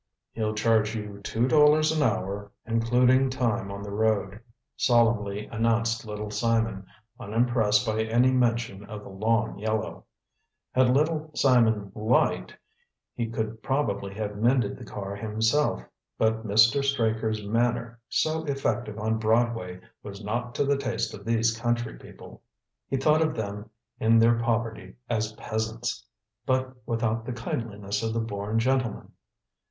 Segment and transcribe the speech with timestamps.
[0.33, 4.39] "He'll charge you two dollars an hour, including time on the road,"
[4.75, 6.87] solemnly announced Little Simon,
[7.19, 10.05] unimpressed by any mention of the long yellow.
[10.71, 12.57] Had Little Simon "liked,"
[13.13, 15.83] he could probably have mended the car himself,
[16.17, 16.83] but Mr.
[16.83, 22.41] Straker's manner, so effective on Broadway, was not to the taste of these country people.
[22.87, 26.03] He thought of them in their poverty as "peasants,"
[26.43, 29.11] but without the kindliness of the born gentleman.